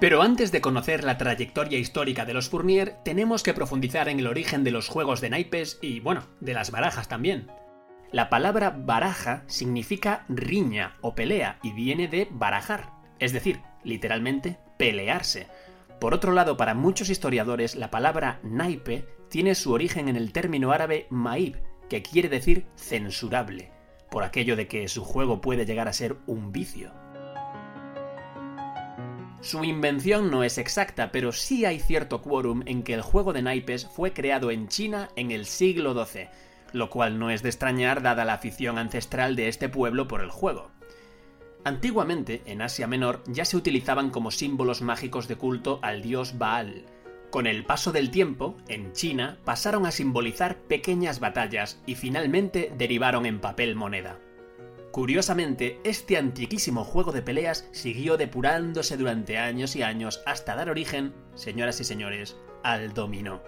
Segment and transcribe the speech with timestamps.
[0.00, 4.28] Pero antes de conocer la trayectoria histórica de los Fournier, tenemos que profundizar en el
[4.28, 7.50] origen de los juegos de naipes y, bueno, de las barajas también.
[8.12, 15.48] La palabra baraja significa riña o pelea y viene de barajar, es decir, literalmente pelearse.
[16.00, 20.70] Por otro lado, para muchos historiadores, la palabra naipe tiene su origen en el término
[20.70, 21.56] árabe maib,
[21.90, 23.72] que quiere decir censurable,
[24.12, 26.92] por aquello de que su juego puede llegar a ser un vicio.
[29.40, 33.42] Su invención no es exacta, pero sí hay cierto quórum en que el juego de
[33.42, 36.28] naipes fue creado en China en el siglo XII,
[36.72, 40.30] lo cual no es de extrañar dada la afición ancestral de este pueblo por el
[40.30, 40.72] juego.
[41.64, 46.84] Antiguamente, en Asia Menor, ya se utilizaban como símbolos mágicos de culto al dios Baal.
[47.30, 53.24] Con el paso del tiempo, en China pasaron a simbolizar pequeñas batallas y finalmente derivaron
[53.24, 54.18] en papel moneda.
[54.90, 61.14] Curiosamente, este antiquísimo juego de peleas siguió depurándose durante años y años hasta dar origen,
[61.34, 63.42] señoras y señores, al dominó.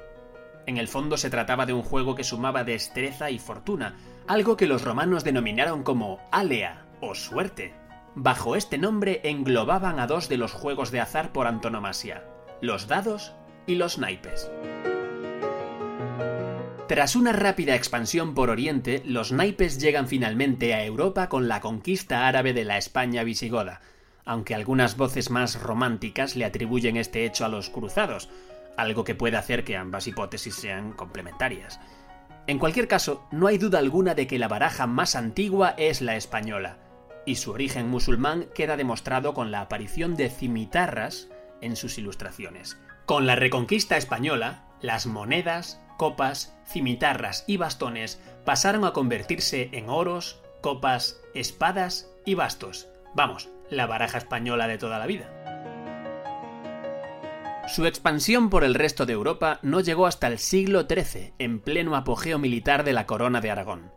[0.67, 3.97] En el fondo se trataba de un juego que sumaba destreza y fortuna,
[4.27, 7.75] algo que los romanos denominaron como alea o suerte.
[8.15, 12.25] Bajo este nombre englobaban a dos de los juegos de azar por antonomasia,
[12.61, 13.33] los dados
[13.67, 14.51] y los naipes.
[16.91, 22.27] Tras una rápida expansión por Oriente, los naipes llegan finalmente a Europa con la conquista
[22.27, 23.81] árabe de la España visigoda,
[24.25, 28.29] aunque algunas voces más románticas le atribuyen este hecho a los cruzados,
[28.77, 31.79] algo que puede hacer que ambas hipótesis sean complementarias.
[32.49, 36.17] En cualquier caso, no hay duda alguna de que la baraja más antigua es la
[36.17, 36.79] española,
[37.25, 41.29] y su origen musulmán queda demostrado con la aparición de cimitarras
[41.61, 42.81] en sus ilustraciones.
[43.07, 50.41] Con la reconquista española, las monedas, copas, cimitarras y bastones pasaron a convertirse en oros,
[50.63, 52.89] copas, espadas y bastos.
[53.15, 55.29] Vamos, la baraja española de toda la vida.
[57.69, 61.95] Su expansión por el resto de Europa no llegó hasta el siglo XIII, en pleno
[61.95, 63.93] apogeo militar de la corona de Aragón.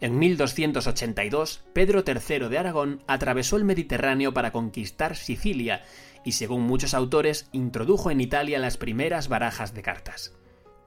[0.00, 5.84] En 1282, Pedro III de Aragón atravesó el Mediterráneo para conquistar Sicilia
[6.24, 10.32] y, según muchos autores, introdujo en Italia las primeras barajas de cartas.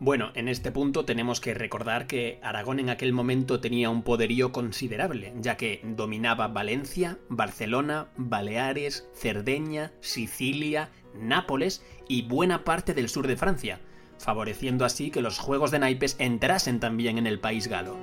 [0.01, 4.53] Bueno, en este punto tenemos que recordar que Aragón en aquel momento tenía un poderío
[4.53, 13.27] considerable, ya que dominaba Valencia, Barcelona, Baleares, Cerdeña, Sicilia, Nápoles y buena parte del sur
[13.27, 13.81] de Francia,
[14.17, 17.97] favoreciendo así que los juegos de naipes entrasen también en el país galo.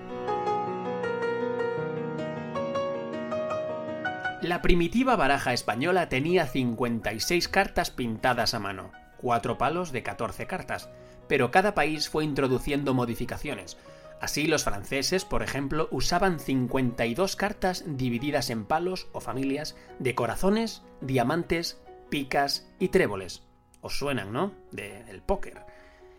[4.43, 10.91] La primitiva baraja española tenía 56 cartas pintadas a mano, cuatro palos de 14 cartas,
[11.29, 13.77] pero cada país fue introduciendo modificaciones.
[14.21, 20.83] Así los franceses, por ejemplo, usaban 52 cartas divididas en palos o familias de corazones,
[21.01, 23.43] diamantes, picas y tréboles.
[23.83, 24.53] Os suenan, ¿no?
[24.73, 25.65] del póker.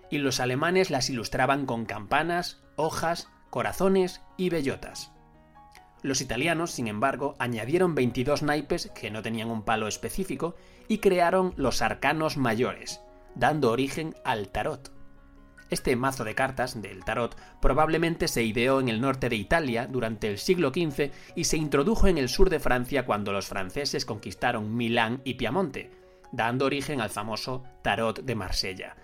[0.10, 5.12] Y los alemanes las ilustraban con campanas, hojas, corazones y bellotas.
[6.04, 10.56] Los italianos, sin embargo, añadieron 22 naipes que no tenían un palo específico
[10.88, 13.02] y crearon los arcanos mayores,
[13.36, 14.97] dando origen al tarot.
[15.70, 20.30] Este mazo de cartas del tarot probablemente se ideó en el norte de Italia durante
[20.30, 24.76] el siglo XV y se introdujo en el sur de Francia cuando los franceses conquistaron
[24.76, 25.92] Milán y Piamonte,
[26.32, 28.96] dando origen al famoso tarot de Marsella.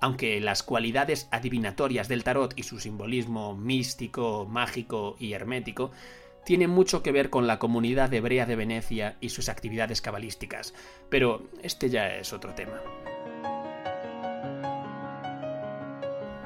[0.00, 5.92] Aunque las cualidades adivinatorias del tarot y su simbolismo místico, mágico y hermético
[6.44, 10.74] tiene mucho que ver con la comunidad hebrea de Venecia y sus actividades cabalísticas,
[11.10, 12.80] pero este ya es otro tema.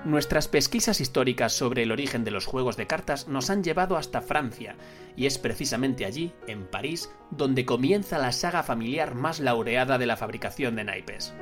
[0.05, 4.21] Nuestras pesquisas históricas sobre el origen de los juegos de cartas nos han llevado hasta
[4.21, 4.77] Francia,
[5.17, 10.19] y es precisamente allí, en París, donde comienza la saga familiar más laureada de la
[10.19, 11.33] fabricación de naipes.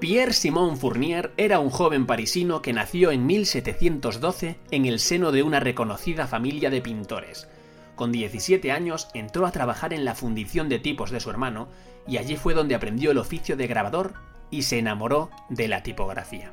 [0.00, 5.44] Pierre Simon Fournier era un joven parisino que nació en 1712 en el seno de
[5.44, 7.46] una reconocida familia de pintores.
[7.94, 11.68] Con 17 años entró a trabajar en la fundición de tipos de su hermano
[12.06, 14.14] y allí fue donde aprendió el oficio de grabador
[14.50, 16.52] y se enamoró de la tipografía.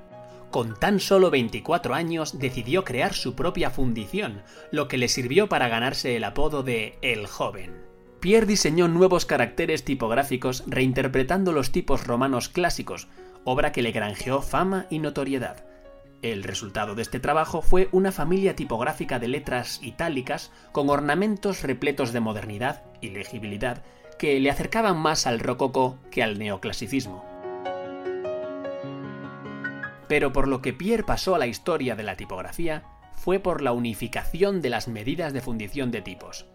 [0.51, 4.41] Con tan solo 24 años decidió crear su propia fundición,
[4.71, 7.89] lo que le sirvió para ganarse el apodo de El Joven.
[8.19, 13.07] Pierre diseñó nuevos caracteres tipográficos reinterpretando los tipos romanos clásicos,
[13.45, 15.68] obra que le granjeó fama y notoriedad.
[16.21, 22.11] El resultado de este trabajo fue una familia tipográfica de letras itálicas con ornamentos repletos
[22.11, 23.83] de modernidad y legibilidad
[24.17, 27.23] que le acercaban más al rococó que al neoclasicismo.
[30.09, 32.83] Pero por lo que Pierre pasó a la historia de la tipografía
[33.13, 36.47] fue por la unificación de las medidas de fundición de tipos.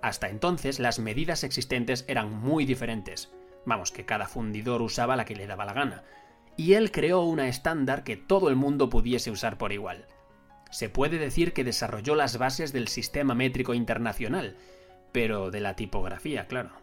[0.00, 3.30] Hasta entonces las medidas existentes eran muy diferentes.
[3.66, 6.02] Vamos, que cada fundidor usaba la que le daba la gana,
[6.56, 10.06] y él creó una estándar que todo el mundo pudiese usar por igual.
[10.70, 14.56] Se puede decir que desarrolló las bases del sistema métrico internacional,
[15.12, 16.82] pero de la tipografía, claro.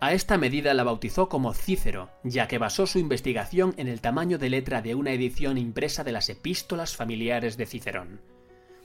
[0.00, 4.38] A esta medida la bautizó como Cícero, ya que basó su investigación en el tamaño
[4.38, 8.20] de letra de una edición impresa de las epístolas familiares de Cicerón.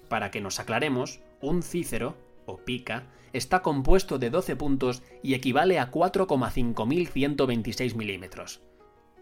[0.10, 5.78] Para que nos aclaremos, un Cícero, o pica, está compuesto de 12 puntos y equivale
[5.80, 8.62] a 4,5126 milímetros.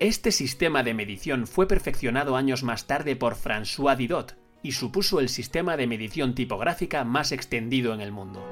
[0.01, 5.30] Este sistema de medición fue perfeccionado años más tarde por François Didot y supuso el
[5.30, 8.44] sistema de medición tipográfica más extendido en el mundo.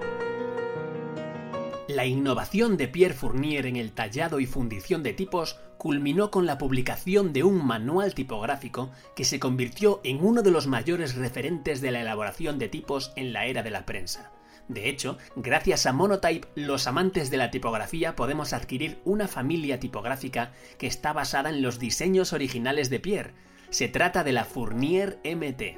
[1.87, 6.59] La innovación de Pierre Fournier en el tallado y fundición de tipos culminó con la
[6.59, 11.89] publicación de un manual tipográfico que se convirtió en uno de los mayores referentes de
[11.89, 14.31] la elaboración de tipos en la era de la prensa.
[14.69, 20.53] De hecho, gracias a Monotype, los amantes de la tipografía podemos adquirir una familia tipográfica
[20.77, 23.33] que está basada en los diseños originales de Pierre.
[23.71, 25.75] Se trata de la Fournier MT.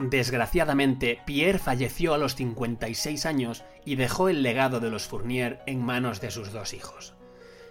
[0.00, 5.84] Desgraciadamente, Pierre falleció a los 56 años y dejó el legado de los Fournier en
[5.84, 7.14] manos de sus dos hijos.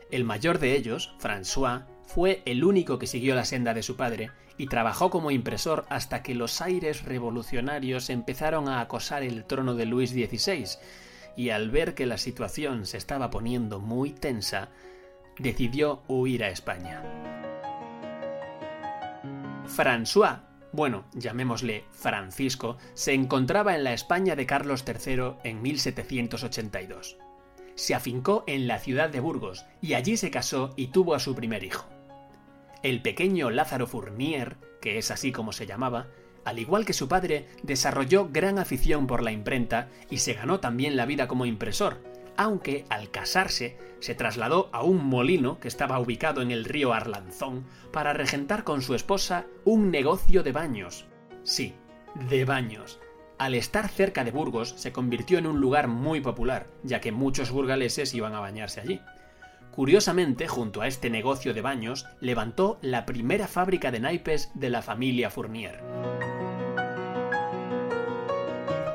[0.09, 4.31] El mayor de ellos, François, fue el único que siguió la senda de su padre
[4.57, 9.85] y trabajó como impresor hasta que los aires revolucionarios empezaron a acosar el trono de
[9.85, 10.77] Luis XVI,
[11.35, 14.69] y al ver que la situación se estaba poniendo muy tensa,
[15.39, 17.01] decidió huir a España.
[19.65, 20.41] François,
[20.71, 27.17] bueno, llamémosle Francisco, se encontraba en la España de Carlos III en 1782.
[27.75, 31.33] Se afincó en la ciudad de Burgos y allí se casó y tuvo a su
[31.33, 31.85] primer hijo.
[32.83, 36.07] El pequeño Lázaro Fournier, que es así como se llamaba,
[36.43, 40.97] al igual que su padre, desarrolló gran afición por la imprenta y se ganó también
[40.97, 42.03] la vida como impresor,
[42.35, 47.65] aunque al casarse se trasladó a un molino que estaba ubicado en el río Arlanzón
[47.93, 51.05] para regentar con su esposa un negocio de baños.
[51.43, 51.75] Sí,
[52.27, 52.99] de baños.
[53.37, 57.49] Al estar cerca de Burgos se convirtió en un lugar muy popular, ya que muchos
[57.49, 58.99] burgaleses iban a bañarse allí.
[59.73, 64.83] Curiosamente, junto a este negocio de baños, levantó la primera fábrica de naipes de la
[64.83, 65.81] familia Fournier.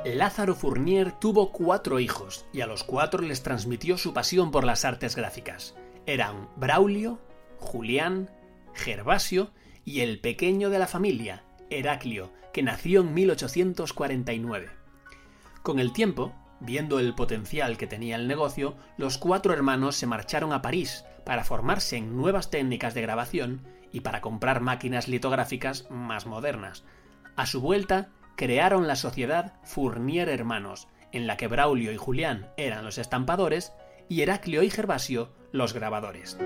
[0.05, 4.85] Lázaro Fournier tuvo cuatro hijos y a los cuatro les transmitió su pasión por las
[4.85, 5.75] artes gráficas.
[6.07, 7.19] Eran Braulio,
[7.59, 8.31] Julián,
[8.73, 9.51] Gervasio
[9.85, 14.71] y el pequeño de la familia, Heraclio, que nació en 1849.
[15.63, 20.53] Con el tiempo, Viendo el potencial que tenía el negocio, los cuatro hermanos se marcharon
[20.53, 26.27] a París para formarse en nuevas técnicas de grabación y para comprar máquinas litográficas más
[26.27, 26.85] modernas.
[27.37, 32.85] A su vuelta, crearon la sociedad Fournier Hermanos, en la que Braulio y Julián eran
[32.85, 33.73] los estampadores
[34.09, 36.37] y Heraclio y Gervasio los grabadores.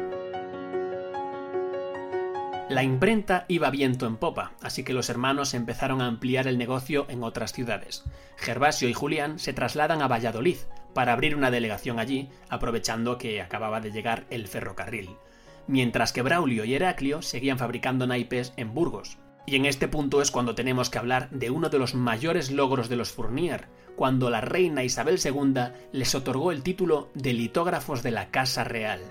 [2.73, 7.05] La imprenta iba viento en popa, así que los hermanos empezaron a ampliar el negocio
[7.11, 8.02] en otras ciudades.
[8.38, 10.57] Gervasio y Julián se trasladan a Valladolid
[10.95, 15.11] para abrir una delegación allí, aprovechando que acababa de llegar el ferrocarril,
[15.67, 19.19] mientras que Braulio y Heraclio seguían fabricando naipes en Burgos.
[19.45, 22.88] Y en este punto es cuando tenemos que hablar de uno de los mayores logros
[22.88, 28.12] de los Fournier, cuando la reina Isabel II les otorgó el título de litógrafos de
[28.12, 29.02] la Casa Real.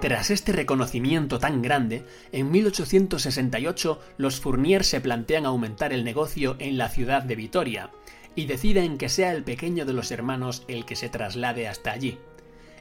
[0.00, 6.78] Tras este reconocimiento tan grande, en 1868 los Fournier se plantean aumentar el negocio en
[6.78, 7.90] la ciudad de Vitoria
[8.36, 12.16] y deciden que sea el pequeño de los hermanos el que se traslade hasta allí.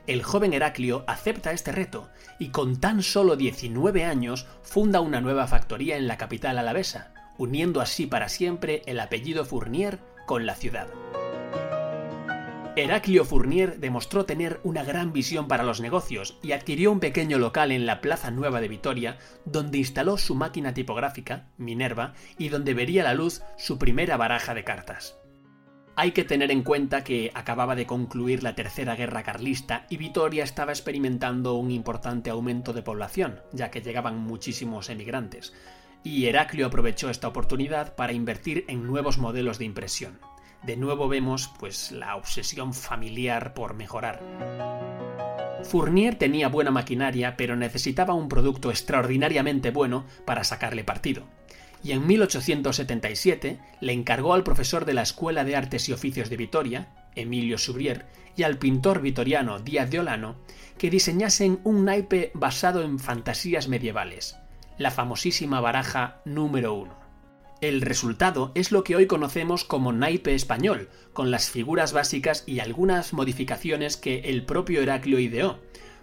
[0.06, 2.08] El joven Heraclio acepta este reto
[2.38, 7.82] y con tan solo 19 años funda una nueva factoría en la capital alavesa, uniendo
[7.82, 9.98] así para siempre el apellido Fournier
[10.28, 10.88] con la ciudad.
[12.78, 17.72] Heraclio Fournier demostró tener una gran visión para los negocios y adquirió un pequeño local
[17.72, 23.02] en la Plaza Nueva de Vitoria, donde instaló su máquina tipográfica, Minerva, y donde vería
[23.02, 25.18] la luz su primera baraja de cartas.
[25.96, 30.44] Hay que tener en cuenta que acababa de concluir la Tercera Guerra Carlista y Vitoria
[30.44, 35.52] estaba experimentando un importante aumento de población, ya que llegaban muchísimos emigrantes,
[36.04, 40.20] y Heraclio aprovechó esta oportunidad para invertir en nuevos modelos de impresión
[40.64, 44.22] de nuevo vemos pues la obsesión familiar por mejorar.
[45.64, 51.24] Fournier tenía buena maquinaria, pero necesitaba un producto extraordinariamente bueno para sacarle partido.
[51.84, 56.38] Y en 1877 le encargó al profesor de la Escuela de Artes y Oficios de
[56.38, 60.38] Vitoria, Emilio Subrier, y al pintor vitoriano Díaz de Olano,
[60.78, 64.38] que diseñasen un naipe basado en fantasías medievales,
[64.78, 66.97] la famosísima baraja número 1.
[67.60, 72.60] El resultado es lo que hoy conocemos como naipe español, con las figuras básicas y
[72.60, 75.58] algunas modificaciones que el propio Heraclio ideó.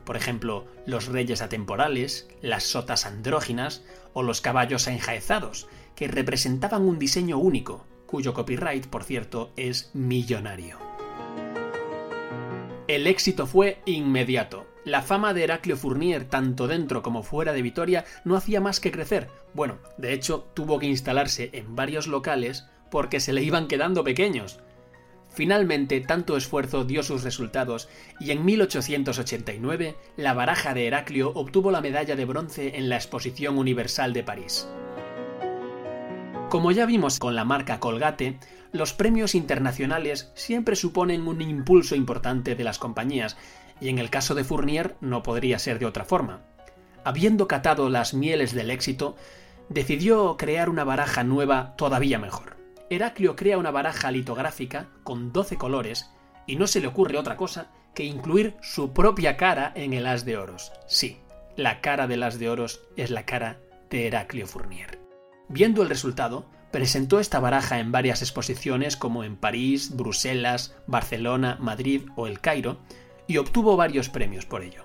[0.04, 3.84] Por ejemplo, los reyes atemporales, las sotas andróginas
[4.14, 10.78] o los caballos enjaezados, que representaban un diseño único, cuyo copyright, por cierto, es millonario.
[12.88, 14.66] El éxito fue inmediato.
[14.84, 18.92] La fama de Heraclio Fournier, tanto dentro como fuera de Vitoria, no hacía más que
[18.92, 19.30] crecer.
[19.54, 24.60] Bueno, de hecho, tuvo que instalarse en varios locales porque se le iban quedando pequeños.
[25.30, 27.88] Finalmente, tanto esfuerzo dio sus resultados
[28.20, 33.58] y en 1889 la baraja de Heraclio obtuvo la medalla de bronce en la Exposición
[33.58, 34.68] Universal de París.
[36.50, 38.38] Como ya vimos con la marca Colgate,
[38.70, 43.36] los premios internacionales siempre suponen un impulso importante de las compañías,
[43.84, 46.40] y en el caso de Fournier no podría ser de otra forma.
[47.04, 49.14] Habiendo catado las mieles del éxito,
[49.68, 52.56] decidió crear una baraja nueva todavía mejor.
[52.88, 56.10] Heraclio crea una baraja litográfica con 12 colores
[56.46, 60.24] y no se le ocurre otra cosa que incluir su propia cara en el as
[60.24, 60.72] de oros.
[60.86, 61.18] Sí,
[61.54, 63.60] la cara del as de oros es la cara
[63.90, 64.98] de Heraclio Fournier.
[65.50, 72.04] Viendo el resultado, presentó esta baraja en varias exposiciones como en París, Bruselas, Barcelona, Madrid
[72.16, 72.78] o El Cairo,
[73.26, 74.84] y obtuvo varios premios por ello.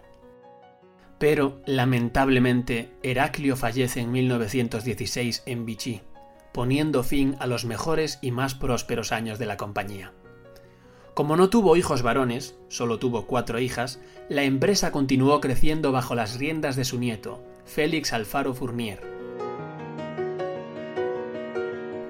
[1.17, 6.01] Pero, lamentablemente, Heraclio fallece en 1916 en Vichy,
[6.53, 10.13] poniendo fin a los mejores y más prósperos años de la compañía.
[11.13, 16.37] Como no tuvo hijos varones, solo tuvo cuatro hijas, la empresa continuó creciendo bajo las
[16.37, 19.01] riendas de su nieto, Félix Alfaro Fournier.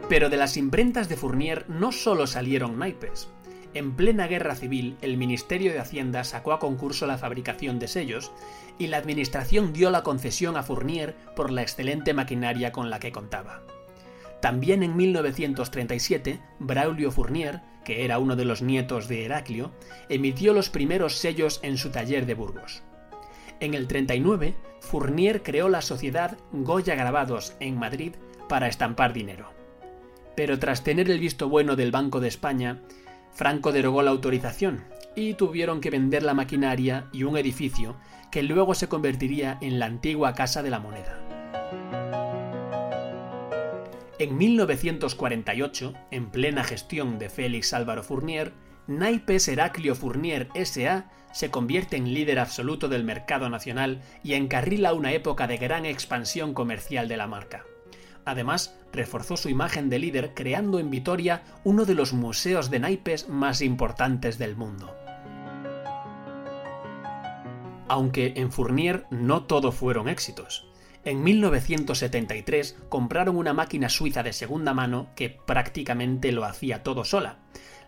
[0.08, 3.30] Pero de las imprentas de Fournier no solo salieron naipes,
[3.74, 8.32] en plena guerra civil, el Ministerio de Hacienda sacó a concurso la fabricación de sellos
[8.78, 13.12] y la Administración dio la concesión a Fournier por la excelente maquinaria con la que
[13.12, 13.62] contaba.
[14.42, 19.72] También en 1937, Braulio Fournier, que era uno de los nietos de Heraclio,
[20.08, 22.82] emitió los primeros sellos en su taller de Burgos.
[23.60, 28.14] En el 39, Fournier creó la sociedad Goya Grabados en Madrid
[28.48, 29.52] para estampar dinero.
[30.36, 32.82] Pero tras tener el visto bueno del Banco de España,
[33.32, 34.84] Franco derogó la autorización
[35.16, 37.96] y tuvieron que vender la maquinaria y un edificio
[38.32, 41.20] que luego se convertiría en la antigua Casa de la Moneda.
[44.20, 48.54] En 1948, en plena gestión de Félix Álvaro Fournier,
[48.88, 55.14] Naipes Heraclio Fournier SA se convierte en líder absoluto del mercado nacional y encarrila una
[55.14, 57.66] época de gran expansión comercial de la marca.
[58.26, 63.30] Además, reforzó su imagen de líder creando en Vitoria uno de los museos de naipes
[63.30, 64.96] más importantes del mundo.
[67.88, 70.68] Aunque en Fournier no todo fueron éxitos.
[71.06, 77.40] En 1973 compraron una máquina suiza de segunda mano que prácticamente lo hacía todo sola.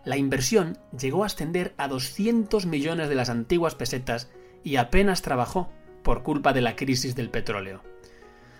[0.04, 4.30] La inversión llegó a ascender a 200 millones de las antiguas pesetas
[4.64, 5.70] y apenas trabajó
[6.02, 7.82] por culpa de la crisis del petróleo.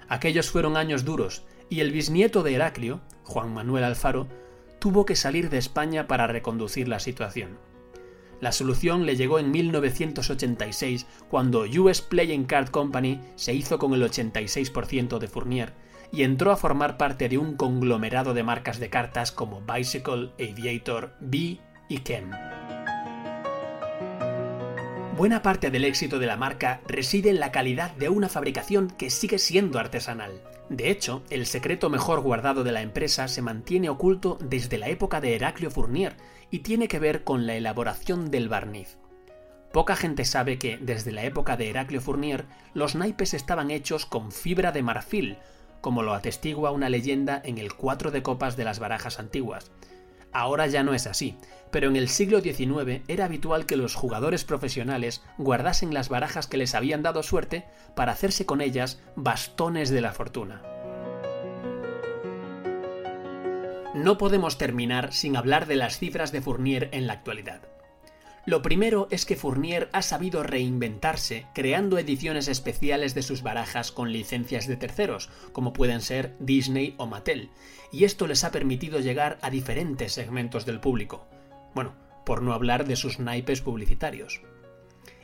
[0.09, 4.29] Aquellos fueron años duros y el bisnieto de Heraclio, Juan Manuel Alfaro,
[4.79, 7.57] tuvo que salir de España para reconducir la situación.
[8.43, 14.03] La solución le llegó en 1986 cuando US Playing Card Company se hizo con el
[14.03, 15.73] 86% de Fournier
[16.13, 21.15] y entró a formar parte de un conglomerado de marcas de cartas como Bicycle, Aviator,
[21.21, 22.33] B y Kem.
[25.17, 29.11] Buena parte del éxito de la marca reside en la calidad de una fabricación que
[29.11, 30.41] sigue siendo artesanal.
[30.71, 35.21] De hecho, el secreto mejor guardado de la empresa se mantiene oculto desde la época
[35.21, 36.17] de Heraclio Fournier
[36.51, 38.97] y tiene que ver con la elaboración del barniz.
[39.71, 44.33] Poca gente sabe que, desde la época de Heraclio Fournier, los naipes estaban hechos con
[44.33, 45.37] fibra de marfil,
[45.83, 49.71] como lo atestigua una leyenda en el cuatro de copas de las barajas antiguas.
[50.33, 51.37] Ahora ya no es así,
[51.73, 56.59] pero en el siglo XIX era habitual que los jugadores profesionales guardasen las barajas que
[56.59, 57.65] les habían dado suerte
[57.97, 60.63] para hacerse con ellas bastones de la fortuna.
[63.95, 67.63] No podemos terminar sin hablar de las cifras de Fournier en la actualidad.
[68.45, 74.13] Lo primero es que Fournier ha sabido reinventarse creando ediciones especiales de sus barajas con
[74.13, 77.51] licencias de terceros, como pueden ser Disney o Mattel,
[77.93, 81.29] y esto les ha permitido llegar a diferentes segmentos del público.
[81.75, 84.43] Bueno, por no hablar de sus naipes publicitarios.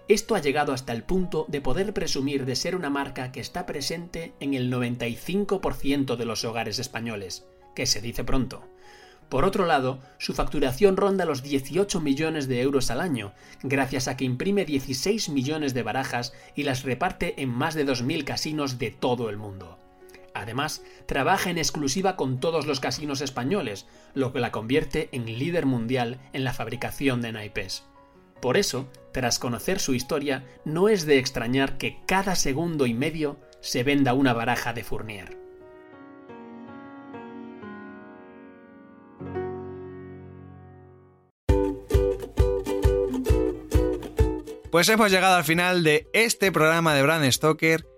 [0.09, 3.67] Esto ha llegado hasta el punto de poder presumir de ser una marca que está
[3.67, 8.65] presente en el 95% de los hogares españoles, que se dice pronto.
[9.29, 14.17] Por otro lado, su facturación ronda los 18 millones de euros al año, gracias a
[14.17, 18.91] que imprime 16 millones de barajas y las reparte en más de 2.000 casinos de
[18.91, 19.79] todo el mundo.
[20.41, 25.67] Además, trabaja en exclusiva con todos los casinos españoles, lo que la convierte en líder
[25.67, 27.85] mundial en la fabricación de naipes.
[28.41, 33.37] Por eso, tras conocer su historia, no es de extrañar que cada segundo y medio
[33.61, 35.37] se venda una baraja de Fournier.
[44.71, 47.98] Pues hemos llegado al final de este programa de Brand Stoker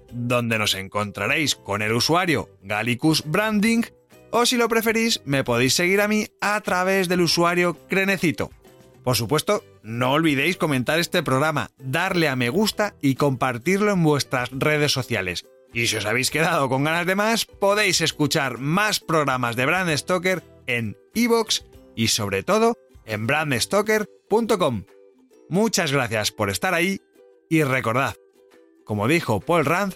[0.13, 3.83] donde nos encontraréis con el usuario Gallicus Branding,
[4.31, 8.49] o si lo preferís, me podéis seguir a mí a través del usuario Crenecito.
[9.03, 14.49] Por supuesto, no olvidéis comentar este programa, darle a me gusta y compartirlo en vuestras
[14.51, 15.45] redes sociales.
[15.73, 19.95] Y si os habéis quedado con ganas de más, podéis escuchar más programas de Brand
[19.97, 21.61] Stoker en iVoox
[21.95, 24.83] y sobre todo en brandstoker.com.
[25.49, 26.99] Muchas gracias por estar ahí
[27.49, 28.15] y recordad,
[28.85, 29.95] como dijo Paul Rand,